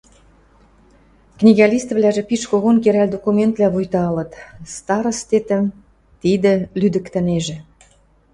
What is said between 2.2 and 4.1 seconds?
пиш когон керӓл документвлӓ вуйта